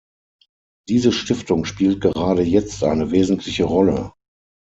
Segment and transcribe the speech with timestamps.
[0.89, 4.11] Diese Stiftung spielt gerade jetzt eine wesentliche Rolle.